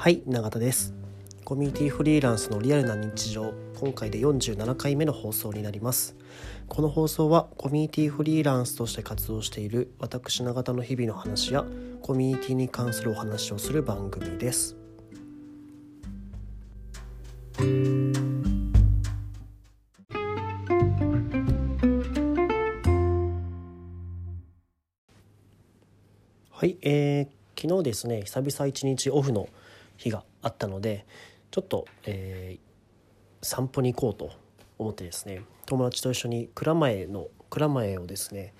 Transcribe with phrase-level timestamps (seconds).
[0.00, 0.94] はい永田です。
[1.44, 3.52] コミュニティフリーランスのリアルな日常。
[3.78, 6.16] 今回で47回目の放送になります。
[6.68, 11.66] この放送はコミュニティフリーランスとして活動している私永田の日々の話や
[12.00, 14.74] コミュニティに関するお話をする番組です。
[26.48, 27.28] はい、えー、
[27.60, 29.50] 昨日ですね久々一日オフの
[30.00, 31.06] 日があったので
[31.50, 34.30] ちょっと、えー、散歩に行こうと
[34.78, 38.54] 思ってですね友達と一緒に蔵前の蔵前をですね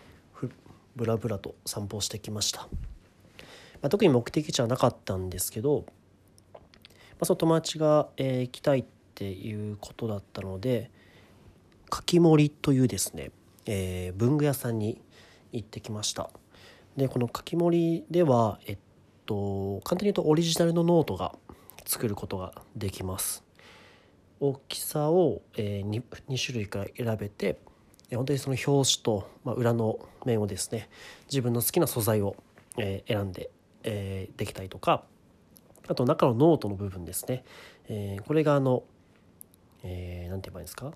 [0.96, 2.68] ぶらぶらと散歩してきました、ま
[3.84, 5.86] あ、特に目的地はなかったんですけど、
[6.52, 6.60] ま
[7.20, 8.84] あ、その友達が、えー、行きたいっ
[9.14, 10.90] ていうことだったので
[11.88, 13.30] かき森というですね、
[13.66, 15.00] えー、文具屋さんに
[15.52, 16.30] 行ってきました。
[16.96, 18.78] でこのかき森ではえっ
[19.30, 21.36] と簡単に言うとオリジナルのノートが
[21.86, 23.44] 作ることができます。
[24.40, 27.58] 大きさを、え、2, 2種類から選べて
[28.10, 30.88] 本当にその表紙と、ま、裏の面をですね
[31.28, 32.34] 自分の好きな素材を、
[32.76, 33.50] え、選んで、
[33.84, 35.04] え、できたりとか
[35.86, 37.44] あと中のノートの部分ですね、
[37.88, 38.82] え、これがあの
[39.84, 40.92] 何、えー、て言えばいいんですか？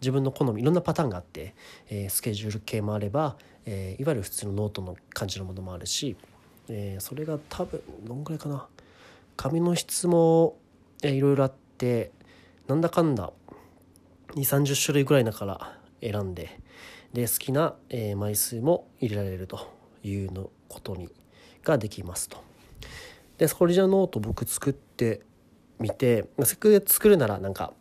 [0.00, 1.54] 自分の好みいろんなパターンがあって、
[1.88, 6.16] え、スケジュール系もあれば、え、いわゆる普通のノートの感じのものもあるし
[6.68, 8.66] えー、それが多分どんぐらいかな
[9.36, 10.56] 紙の質も、
[11.02, 12.10] いろいろあって
[12.68, 13.30] なんだかんだ
[14.28, 16.58] 2 3 0種類ぐらいだから選んで
[17.12, 19.72] で好きな、えー、枚数も入れられると
[20.02, 21.10] いうのことに
[21.62, 22.38] ができますと。
[23.38, 25.20] でそこじゃノート僕作って
[25.78, 27.72] みてせっかく作るならなんか、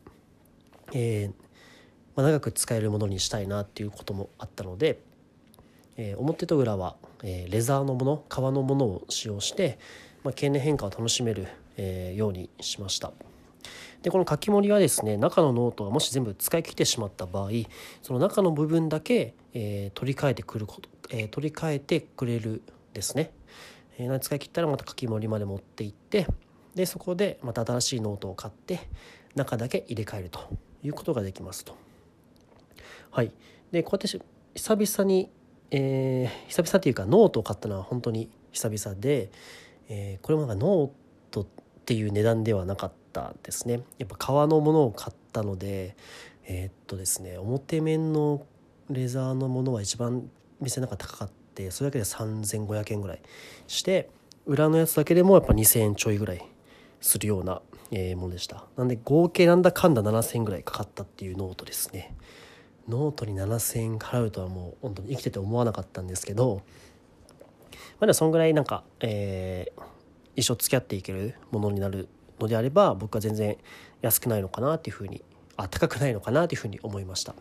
[0.94, 1.45] えー
[2.16, 5.00] まあ、長く使えるものにしたいなっていうこともあったので、
[5.98, 6.96] えー、表と裏は
[7.28, 9.80] えー、レザーのもの革のものを使用して、
[10.24, 13.12] まあ、経年変化を楽しめる、えー、ようにしました。
[14.03, 17.50] でこの書き盛りはですね中のノートがもし全部使い切ってしまった場合
[18.03, 22.62] その中の部分だけ、え、取り替えてくること、え、取り替えてくれる
[22.94, 23.31] ですね、
[23.98, 26.28] えー、使い切ったらまた書き盛りまで持っていって
[26.75, 28.80] でそこでまた新しいノートを買って
[29.34, 30.40] 中だけ入れ替えると
[30.84, 31.75] いうことができますと。
[33.09, 33.31] はい。
[33.72, 35.31] でこうやって久々に
[35.72, 39.31] えー、久々っていうかノートを買ったのは本当に久々で、
[39.90, 40.90] えー、これもなんかノー
[41.31, 41.46] トっ
[41.86, 43.81] ていう値段ではなかったですね。
[43.98, 45.96] やっぱ革のものを買ったので
[46.48, 48.46] えー、っとですね表面の
[48.90, 50.30] レザーのものは一番
[50.62, 53.22] 店の中高かってそれだけで3500円ぐらい
[53.68, 54.09] して
[54.46, 56.46] 裏のやつだけでもやっぱ2000円ちょいぐらい
[57.02, 57.62] するような、
[57.92, 58.66] え、ものでした。
[58.78, 62.16] なんで合計なんだかんだ7000円ぐらいかかったっていうノートですね。
[62.88, 66.62] ノートに7,000円払うとはもう本当に生きてて思わなかったんですけど
[68.00, 69.81] まだそんぐらいなんか、えー、
[70.35, 72.07] 一生付き合っていけるものになる
[72.40, 73.57] のであれば僕は全然
[74.01, 75.24] 安くないのかなっていうふうに
[75.57, 77.34] あ高くないのかなっていうふうに思いました。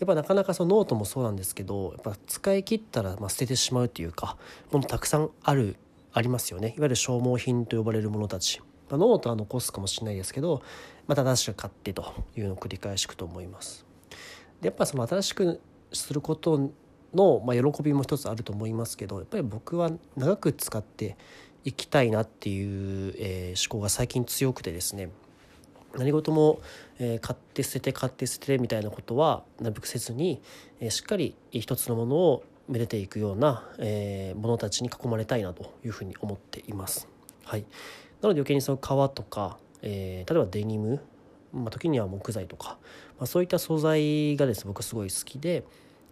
[0.00, 4.38] やっぱなかなかそのノートもそうなんですけどやっぱ使い切ったらま捨ててしまうっていうか
[4.72, 5.76] ものたくさんある
[6.12, 6.68] ありますよね。
[6.68, 10.62] いわゆる消耗品と呼ばれるものたち、まあ、ノートは残すかもしれないですけど
[11.06, 13.89] また新しく買ってというのを繰り返していくと思います。
[14.60, 15.60] でやっぱその新しく
[15.92, 16.70] すること
[17.14, 21.16] の、ま、喜びも一つあると思いますけどやっぱり僕は長く使って
[21.64, 25.10] いきたいなっていう、え、思考が最近強くてですね
[25.96, 26.60] 何事も、
[26.98, 30.40] え、買って捨てて買って捨ててみたいなことはなるべくせずに、
[30.80, 37.08] え、しっかり一つのものをめでていくような、えー、ものたちに囲まれたいなというふうに思っています。
[37.44, 41.00] はい、なので余計にその革とか、え、例えばデニム
[41.52, 42.78] まあ、時には木材とか、
[43.18, 45.64] まあ、そういった素材がですね僕すごい好きで、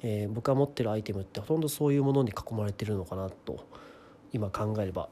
[0.02, 3.66] えー、僕が持ってるアイテムってほとんどそういうものに囲まれてるのかなと
[4.32, 5.08] 今考えれば、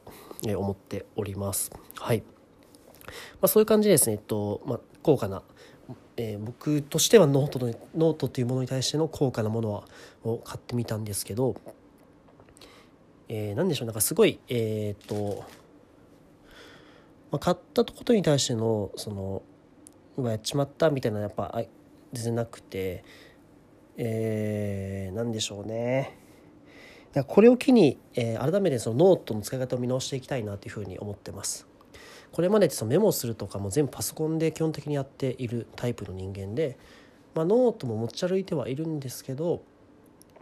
[0.46, 1.70] えー、思っております。
[1.96, 2.22] はい
[3.40, 5.42] まあ、そういう感じですね、えっとまあ、高価な、
[6.16, 9.84] えー、僕としてはノートのノートというものに対しての高価なものは
[10.24, 11.54] を買ってみたんですけど、
[13.28, 15.44] えー、何でしょうなんかすごいえー、っと、
[17.30, 19.42] まあ、買ったことに対してのその
[20.16, 21.62] うわやっちまったみたいなやっぱ
[22.12, 23.04] 全然なくて
[23.98, 26.18] えー、何でしょうね。
[27.28, 31.66] これを機に、えー、改めてそのノートの使い方を見直していきたいなというふうに思ってます。
[32.30, 36.76] これまでそのメモするとかも全部パソコンで基本的にやっているタイプの人間で、
[37.34, 39.62] まあ、ノートも持ち歩いてはいるんですけど、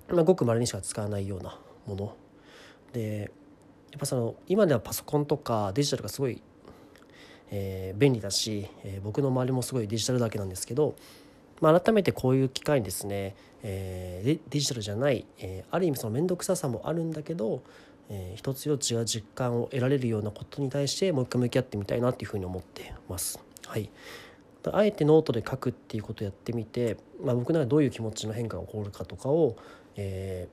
[0.09, 1.57] まあ、ごく稀にしか使わないような
[1.87, 2.17] もの。
[2.93, 3.31] で
[3.93, 6.43] やっぱその今ではパソコンとかデジタルがすごい
[7.51, 10.95] えー、便利だし、えー、僕の周りもすごいデジタルだけなんですけど、
[11.61, 17.63] まあ、改めてこういう機会にですね、えー、デジタルじゃない、えー、ある意味その面倒くささもあるんだけど、
[18.11, 23.41] えー、一つ一つが実感を得られるようなことに対してもう一回向き合ってみたいなっていうふうに思ってます。
[23.67, 23.91] はい、
[24.73, 29.57] あえてノートで書くっていうことをやってみて、まあ、僕ならどういう気持ちの変化が起こるかとかを、
[29.97, 30.49] え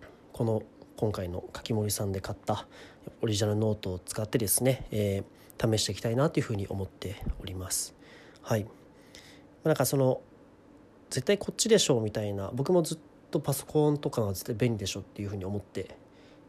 [0.00, 0.62] ー、この
[0.96, 2.66] 今回の柿森さんで買った
[3.22, 5.24] オリジナルノートを使ってですね、えー、
[5.60, 7.94] 試していきたいなというふうに思っております。
[8.42, 8.66] はい、
[9.64, 10.20] なんかその
[11.10, 12.98] 絶対こっちでしょうみたいな僕もずっ
[13.30, 15.96] とパソコンとかが絶対便利でしょっていうふうに思って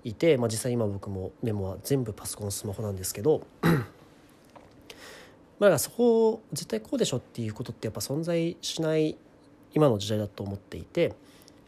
[0.04, 3.46] いて、まあ、実際今僕もメモは全部パソコンスマホなんですけど
[5.60, 9.18] まあそこ絶対こうでしょっていうことってやっぱ存在しない
[9.74, 11.14] 今の時代だと思っていて、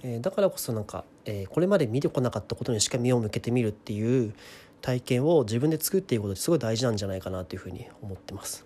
[0.01, 4.33] えー、だからこそなんか、えー、これまで見てこなかったことにしか目を向けてみるっていう
[4.81, 8.65] 体験を自分で作っていくことってすごい大事なんじゃないかなというふうに思ってます。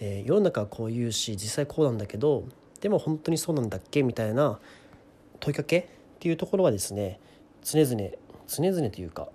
[0.00, 2.44] えー、世の中はこう言うし実際こうなんだけど
[2.80, 4.58] でも本当にそうなんだっけみたいな
[5.38, 5.84] 問いかけっ
[6.18, 7.20] ていうところはですね
[7.62, 8.10] 常々
[8.48, 9.28] 常々というか、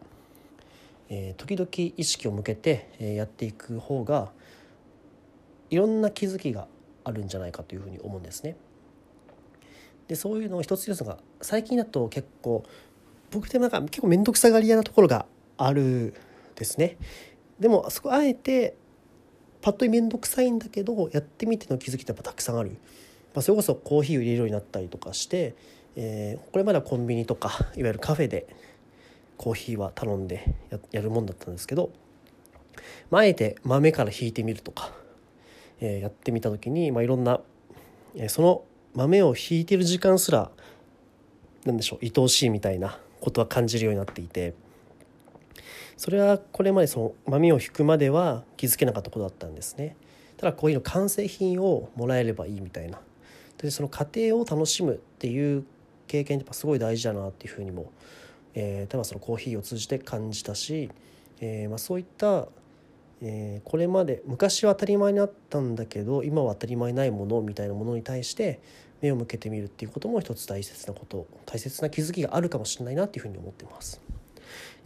[1.09, 4.31] えー、時々意識を向けて、え、やっていく方が
[5.69, 6.67] いろんな気づきが
[7.03, 8.57] あるんじゃないかというふうに思うんですね。
[10.07, 12.63] でそういうのを一つ一つが最近だと結構
[13.31, 15.25] 僕でもなんか結構面倒くさがり屋なところが
[15.57, 16.13] ある
[16.55, 16.97] ですね。
[17.59, 18.75] でもそこあえて
[19.61, 22.77] パッと見面倒くさいんだけどやってみての気づきってやっぱたくさんある。
[23.33, 25.55] まあ、それこそコーヒーを入れるようになったりとかして、
[25.95, 28.47] えー、これまではコンビニとかいわゆるカフェで
[29.37, 30.55] コーヒーは頼んで
[30.91, 31.91] やるもんだったんですけど、
[33.11, 34.91] まあ、えて豆から引いてみるとか
[35.79, 37.39] えー、やってみた時に、まあ、いろんな、
[38.15, 38.63] えー、その
[38.95, 40.49] 豆をひいてる時間すら
[41.65, 44.53] 何でしょう愛おしいみたいなことは感じるようになっていて
[45.95, 49.95] それはこれまでその豆を引くまでは気づけなかったことだったんですね。
[50.37, 52.99] ただこういうの完成品をもらえればいいみたいな
[53.57, 55.65] でその過程を楽しむっていう
[56.05, 57.91] 経験ってやっぱすごい大事だなっていうふうにも、
[58.53, 60.91] えー、例えばそのコーヒーを通じて感じたし、
[61.41, 62.47] えーまあ、そういった
[63.21, 68.59] えー、これまで昔は当たり前にあったんだけど今は当たり前ないものみたいなものに対して
[69.01, 74.01] 目を向けてみるっていうことも一つ大切なこと大切な気づきがあるかもしれないなっていうふうに思ってます。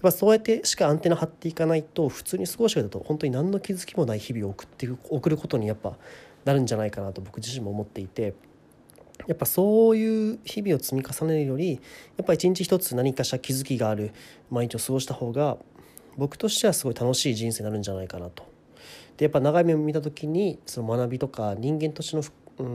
[0.02, 5.98] やっぱそうやってしかアンテナ張っていかないと普通に過ごしてると本当に何の気づきもない日々を送って送ることにやっぱ
[6.46, 8.34] なるんじゃないかなと僕自身も思っていて
[9.28, 11.80] やっぱそういう日々を積み重ねるよりや
[12.24, 14.12] っぱ一日一つ何かしら気づきがある
[14.50, 15.58] 毎日を過ごした方が
[16.18, 18.44] 僕としてはすごい楽しい人生になるんじゃないかなと。
[19.18, 22.24] でやっぱ長い目を見た時にその学びとか人間としての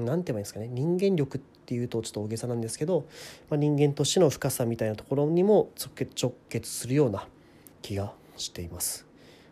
[0.04, 3.06] 何、うん、て言えばいいんですかね人間力っっていうとちょっと大げさなんですけど、
[3.50, 7.26] まあ、人間としての深さみたいなところにも直結直結するような
[7.82, 9.04] 気がしています。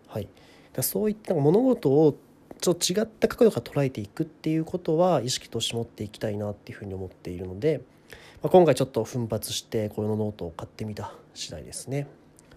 [0.07, 0.29] はい、
[0.73, 2.17] だそういった物事を
[2.61, 7.81] ちょっと違った角度から捉えていくっていうことは意識として持っていきたいなっていうふうに思っているので、
[8.43, 12.07] まあ、今回ちょっと奮発してこのノートを買ってみた次第ですね。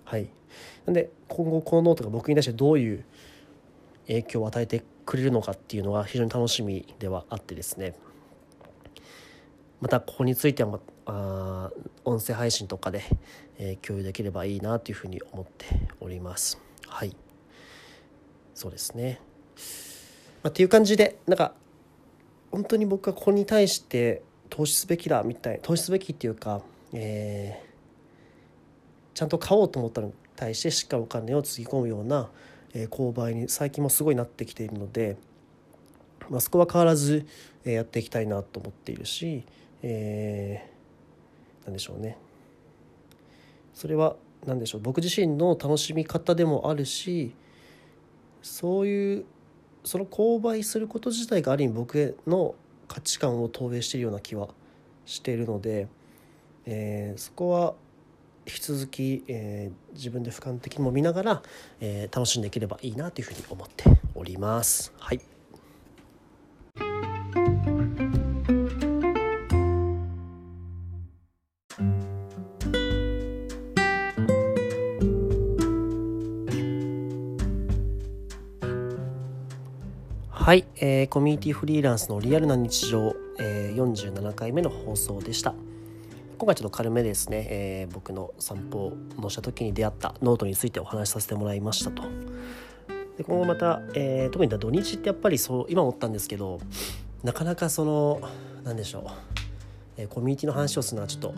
[0.03, 0.29] はい、
[0.85, 3.03] なんで今後このノートが僕に対してどういう
[4.05, 7.95] 影響を与えてくれるのかっていうのが非常に楽しみではあってですね
[9.81, 11.71] またここについては、ま、あ
[12.05, 13.03] 音声配信とかで、
[13.57, 15.65] えー、共有できればいいなというふうに思って
[15.99, 16.59] おります。
[16.87, 17.15] はい。
[18.53, 19.21] そうですね、
[20.41, 21.53] まあ、っていう感じでなんか
[22.51, 27.67] 本当に僕はここに対して投資すべきだみたい投資すべきっていうか、えー
[29.17, 32.29] ちゃんと買おうと思ったのに対してしっかりお金をつぎ込むような、
[32.75, 35.17] え購買に最近もすごいなってきているので、
[36.29, 37.25] まあ、そこは変わらず、
[37.65, 39.43] えやっていきたいなと思っているし、
[39.81, 42.17] えー、何でしょうね。
[43.73, 44.15] それは
[44.45, 44.81] 何でしょう。
[44.81, 47.33] 僕自身の楽しみ方でもあるし
[48.41, 49.25] そういう
[49.83, 52.55] その購買すること自体がある意味僕の
[52.87, 54.49] 価値観を投影しているような気は
[55.05, 55.87] しているので、
[56.65, 57.73] えー、そこは
[58.45, 61.43] 引き続き、えー、自分で俯瞰的にも見ながら、
[61.81, 63.83] えー、楽しんでいければいいなというふうに思って
[64.15, 64.93] おります。
[64.97, 65.36] はい。
[80.47, 85.53] はい、えー、コミュニティフリーランスのリアルな日常、えー、47回目の放送でした。
[86.37, 92.03] 今回ちょっと軽めですね、えー、僕の散歩をした時に出会ったノートについてお話しさせてもらいましたと。
[93.17, 96.61] で今後また、えー、特に土日ってやっぱりそう今思ったんですけど
[97.23, 98.21] なかなかその
[98.63, 99.03] 何でしょう、
[99.97, 101.33] えー、コミュニティの話をするのはちょっと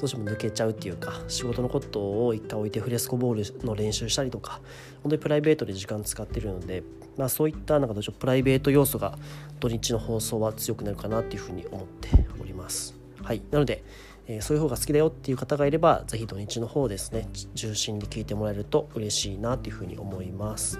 [0.00, 4.60] どうしても抜けちゃうっていうか仕事のことを一回置いてフレスコボールの練習したりとか
[5.02, 6.82] 本当にプライベートで時間使ってるので、
[7.16, 9.18] まあ、そういったなんかどうしようプライベート要素が
[9.58, 12.94] 土日の放送は強くなるかなっていうふうに思っております。
[13.22, 13.84] はい、なので、
[14.26, 20.78] えー、そういう方が好きだよっていう方がいれば是非土日の方ですね重心で聞いてもらえると嬉しいなというふうに思います。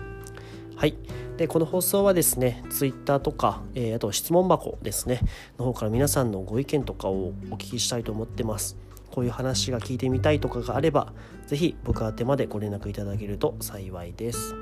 [0.77, 0.97] はい、
[1.37, 5.21] でこの放送はですね Twitter とか、えー、あと質問箱ですね
[5.59, 8.77] の方から皆さんのご意見とかをお聞きしたいと思ってます。
[9.11, 11.13] こういう話が聞いてみたいとかがあれば
[11.47, 14.55] 是非僕宛てまでご連絡いただけると幸いです。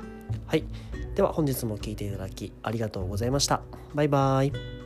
[0.45, 0.63] はい、
[1.15, 3.61] では本日も聴いていただきありがとうございました。
[3.93, 4.76] バイバイ。